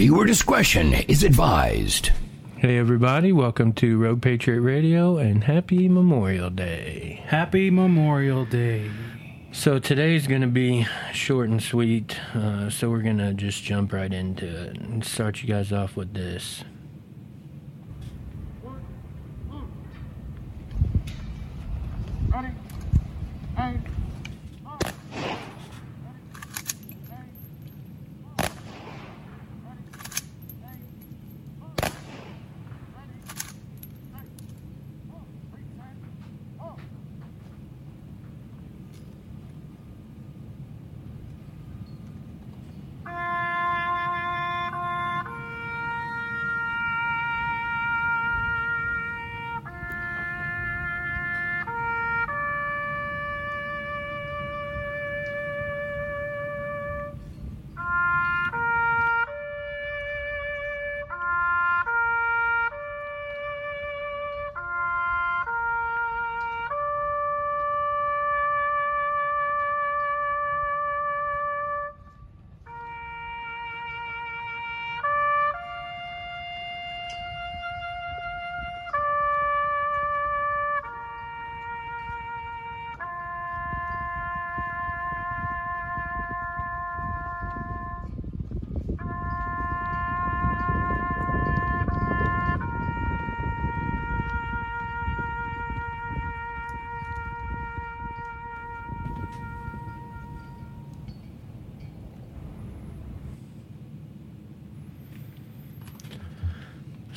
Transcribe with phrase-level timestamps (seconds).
[0.00, 2.12] Viewer discretion is advised.
[2.56, 7.22] Hey everybody, welcome to Rogue Patriot Radio and happy Memorial Day.
[7.26, 8.90] Happy Memorial Day.
[9.52, 13.92] So today's going to be short and sweet, uh, so we're going to just jump
[13.92, 16.64] right into it and start you guys off with this.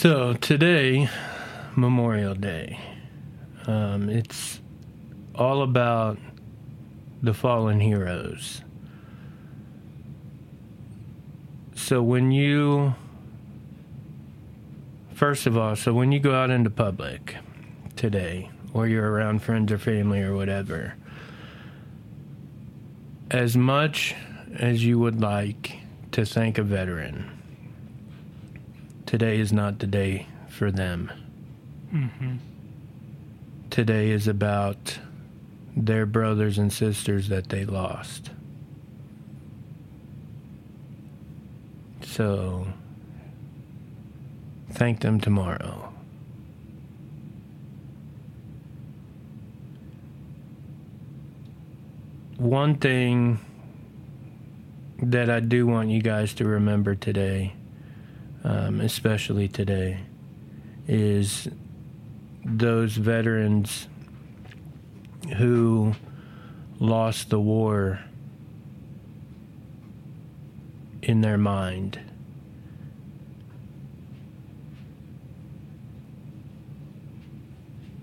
[0.00, 1.10] So today,
[1.74, 2.78] Memorial Day,
[3.66, 4.60] um, it's
[5.34, 6.18] all about
[7.20, 8.62] the fallen heroes.
[11.74, 12.94] So when you,
[15.14, 17.34] first of all, so when you go out into public
[17.96, 20.94] today, or you're around friends or family or whatever,
[23.32, 24.14] as much
[24.54, 25.80] as you would like
[26.12, 27.37] to thank a veteran,
[29.08, 31.10] today is not the day for them.
[31.90, 32.36] Mm-hmm.
[33.70, 34.98] Today is about
[35.74, 38.28] their brothers and sisters that they lost.
[42.02, 42.66] So,
[44.72, 45.90] thank them tomorrow.
[52.36, 53.40] One thing
[54.98, 57.54] that I do want you guys to remember today
[58.48, 60.00] um, especially today,
[60.86, 61.48] is
[62.46, 63.88] those veterans
[65.36, 65.94] who
[66.80, 68.00] lost the war
[71.02, 72.00] in their mind.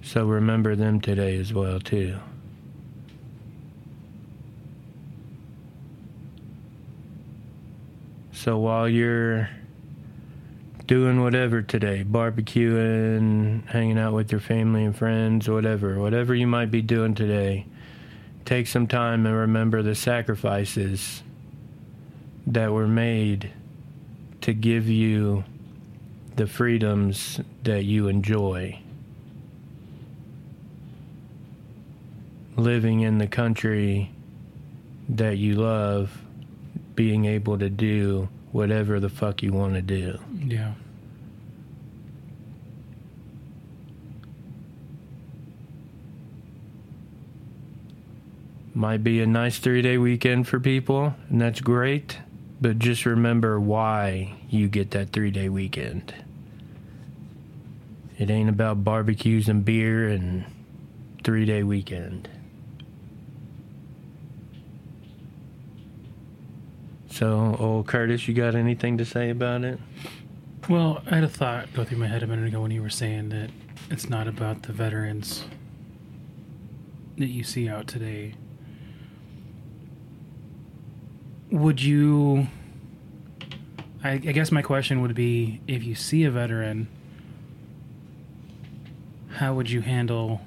[0.00, 2.18] So remember them today as well too.
[8.32, 9.50] So while you're
[10.90, 16.68] doing whatever today, barbecuing, hanging out with your family and friends, whatever, whatever you might
[16.68, 17.64] be doing today,
[18.44, 21.22] take some time and remember the sacrifices
[22.44, 23.52] that were made
[24.40, 25.44] to give you
[26.34, 28.76] the freedoms that you enjoy.
[32.56, 34.10] Living in the country
[35.08, 36.20] that you love,
[36.96, 40.18] being able to do whatever the fuck you want to do.
[40.32, 40.72] Yeah.
[48.80, 52.18] might be a nice three day weekend for people, and that's great.
[52.60, 56.14] But just remember why you get that three day weekend.
[58.18, 60.44] It ain't about barbecues and beer and
[61.24, 62.28] three day weekend.
[67.20, 69.78] So, old Curtis, you got anything to say about it?
[70.70, 72.88] Well, I had a thought go through my head a minute ago when you were
[72.88, 73.50] saying that
[73.90, 75.44] it's not about the veterans
[77.18, 78.36] that you see out today.
[81.50, 82.46] Would you?
[84.02, 86.88] I, I guess my question would be if you see a veteran,
[89.32, 90.40] how would you handle,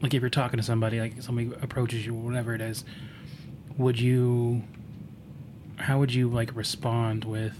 [0.00, 2.84] like if you're talking to somebody, like somebody approaches you, whatever it is,
[3.76, 4.62] would you,
[5.88, 7.56] how would you like respond with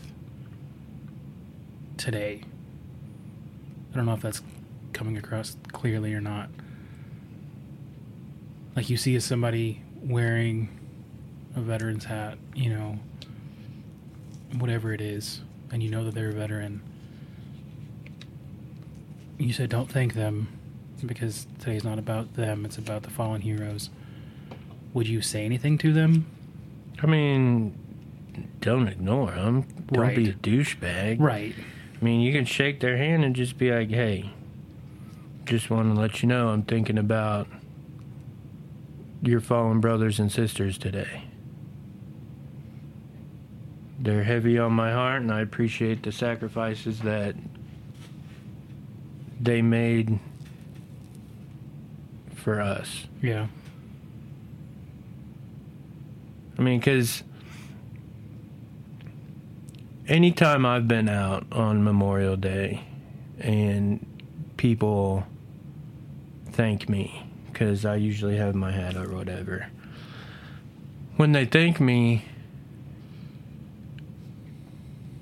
[1.96, 2.42] today?
[3.90, 4.42] I don't know if that's
[4.92, 6.50] coming across clearly or not.
[8.76, 10.68] Like you see somebody wearing
[11.56, 12.98] a veteran's hat, you know,
[14.58, 15.40] whatever it is.
[15.72, 16.82] and you know that they're a veteran,
[19.38, 20.48] you said don't thank them
[21.06, 23.88] because today's not about them, it's about the fallen heroes.
[24.92, 26.26] Would you say anything to them?
[27.02, 27.87] I mean,
[28.60, 29.66] don't ignore them.
[29.92, 31.20] Don't be a douchebag.
[31.20, 31.54] Right.
[32.00, 34.32] I mean, you can shake their hand and just be like, hey,
[35.44, 37.48] just want to let you know I'm thinking about
[39.22, 41.24] your fallen brothers and sisters today.
[43.98, 47.34] They're heavy on my heart, and I appreciate the sacrifices that
[49.40, 50.20] they made
[52.36, 53.06] for us.
[53.20, 53.48] Yeah.
[56.56, 57.22] I mean, because
[60.08, 62.82] anytime I've been out on Memorial Day
[63.38, 64.04] and
[64.56, 65.24] people
[66.50, 69.68] thank me, because I usually have my hat or whatever,
[71.16, 72.24] when they thank me,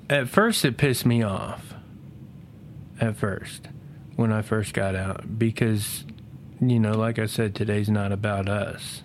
[0.08, 1.74] at first it pissed me off.
[2.98, 3.68] At first,
[4.14, 6.04] when I first got out, because,
[6.62, 9.02] you know, like I said, today's not about us.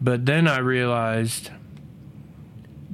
[0.00, 1.50] But then I realized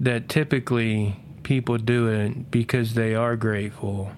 [0.01, 4.13] that typically people do it because they are grateful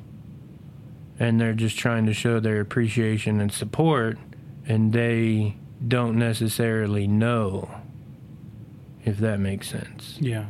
[1.18, 4.18] and they're just trying to show their appreciation and support,
[4.66, 5.54] and they
[5.86, 7.70] don't necessarily know
[9.04, 10.16] if that makes sense.
[10.18, 10.46] Yeah.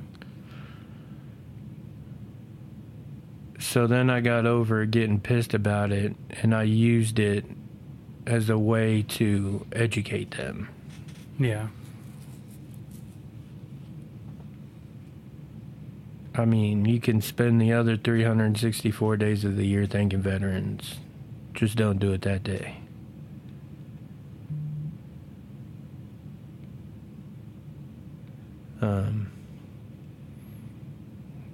[3.58, 7.44] So then I got over getting pissed about it and I used it
[8.26, 10.68] as a way to educate them.
[11.38, 11.68] Yeah.
[16.40, 20.94] I mean, you can spend the other 364 days of the year thanking veterans.
[21.52, 22.78] Just don't do it that day.
[28.80, 29.30] Um,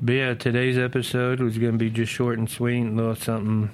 [0.01, 3.71] but yeah, today's episode was going to be just short and sweet, a little something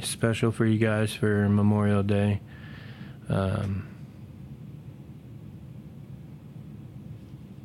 [0.00, 2.40] special for you guys for Memorial Day.
[3.28, 3.88] Um,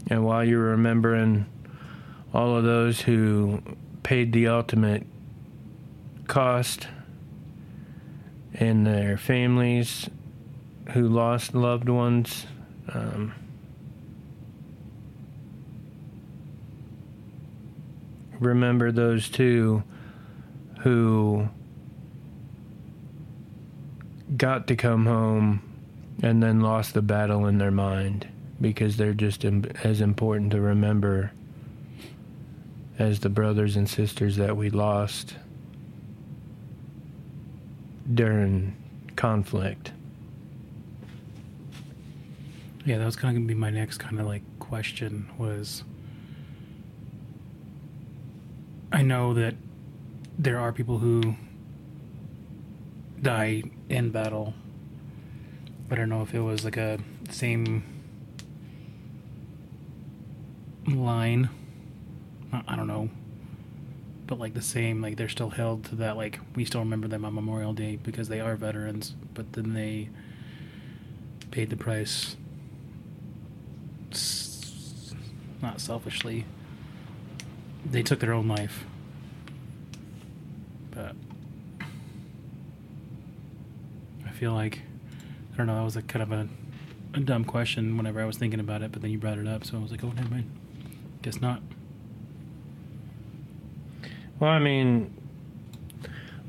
[0.08, 1.46] and while you're remembering
[2.34, 3.62] all of those who
[4.04, 5.06] paid the ultimate
[6.28, 6.88] cost
[8.54, 10.10] and their families
[10.94, 12.46] who lost loved ones.
[12.94, 13.34] Um,
[18.40, 19.84] remember those two
[20.82, 21.50] who
[24.38, 25.62] got to come home
[26.22, 28.28] and then lost the battle in their mind
[28.62, 31.32] because they're just as important to remember
[33.00, 35.36] as the brothers and sisters that we lost
[38.14, 38.76] during
[39.16, 39.94] conflict.
[42.86, 45.84] Yeah, that was kind of gonna be my next kind of like question was
[48.92, 49.56] I know that
[50.38, 51.36] there are people who
[53.22, 54.54] die in battle,
[55.88, 57.84] but I don't know if it was like a same
[60.88, 61.50] line.
[62.52, 63.10] I don't know.
[64.28, 67.26] But like the same, like they're still held to that, like we still remember them
[67.26, 70.10] on Memorial Day because they are veterans, but then they
[71.52, 72.36] paid the price
[75.62, 76.46] not selfishly.
[77.86, 78.86] They took their own life.
[80.92, 81.16] But
[84.26, 84.82] I feel like
[85.54, 86.48] I don't know, that was a kind of a,
[87.16, 89.66] a dumb question whenever I was thinking about it, but then you brought it up,
[89.66, 90.50] so I was like, oh never mind.
[91.22, 91.62] Guess not.
[94.40, 95.14] Well, I mean,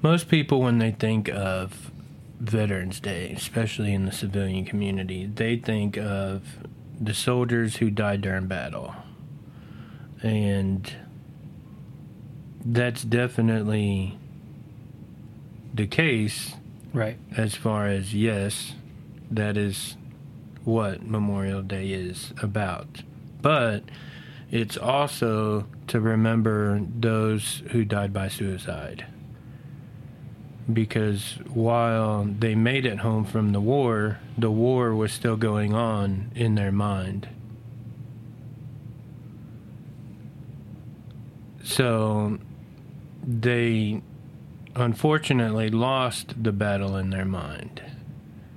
[0.02, 1.90] most people, when they think of
[2.38, 6.42] Veterans Day, especially in the civilian community, they think of
[7.00, 8.94] the soldiers who died during battle.
[10.23, 10.92] And
[12.64, 14.18] that's definitely
[15.75, 16.54] the case
[16.92, 17.16] Right.
[17.37, 18.75] as far as, yes,
[19.30, 19.97] that is
[20.64, 23.02] what Memorial Day is about.
[23.40, 23.85] But
[24.50, 29.07] it's also to remember those who died by suicide.
[30.73, 36.30] Because while they made it home from the war, the war was still going on
[36.35, 37.28] in their mind.
[41.62, 42.38] So
[43.25, 44.02] they
[44.75, 47.83] unfortunately lost the battle in their mind.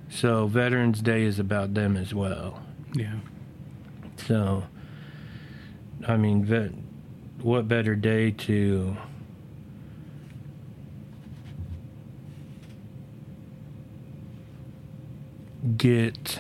[0.10, 2.62] So Veterans Day is about them as well.
[2.94, 3.16] Yeah.
[4.18, 4.64] So,
[6.08, 6.46] I mean,
[7.42, 8.98] what better day to
[15.78, 16.40] get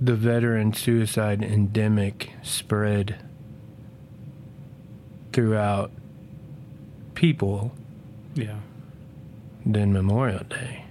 [0.00, 3.16] the veteran suicide endemic spread
[5.32, 5.90] throughout
[7.14, 7.72] people
[8.34, 8.56] Yeah.
[9.64, 10.84] than Memorial Day.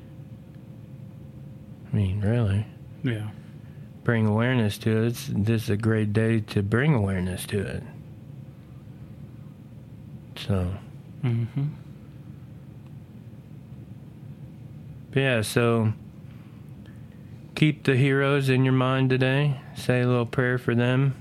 [1.91, 2.65] I mean, really.
[3.03, 3.31] Yeah.
[4.03, 5.07] Bring awareness to it.
[5.07, 7.83] It's, this is a great day to bring awareness to it.
[10.37, 10.73] So,
[11.23, 11.65] Mm-hmm.
[15.13, 15.93] yeah, so
[17.55, 19.61] keep the heroes in your mind today.
[19.75, 21.15] Say a little prayer for them.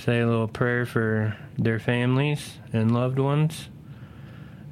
[0.00, 3.68] Say a little prayer for their families and loved ones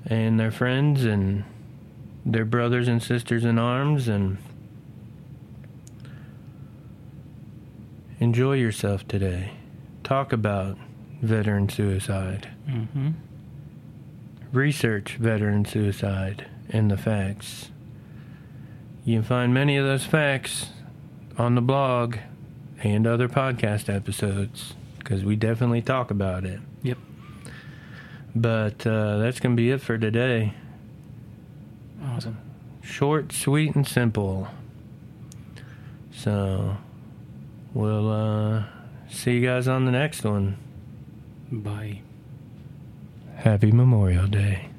[0.07, 1.45] and their friends and
[2.25, 4.39] their brothers and sisters in arms and
[8.21, 9.53] enjoy yourself today.
[10.05, 10.77] Talk about
[11.23, 12.49] veteran suicide.
[12.69, 13.11] Mm-hmm.
[14.53, 17.71] Research veteran suicide and the facts.
[19.05, 20.71] You can find many of those facts
[21.39, 22.17] on the blog
[22.83, 26.61] and other podcast episodes because we definitely talk about it.
[26.83, 26.99] Yep.
[28.35, 30.55] But uh, that's going to be it for today.
[32.05, 32.39] Awesome.
[32.83, 34.49] Short, sweet, and simple.
[36.13, 36.77] So,
[37.77, 38.65] we'll uh,
[39.09, 40.57] see you guys on the next one.
[41.53, 42.01] Bye.
[43.37, 44.71] Happy Memorial Day.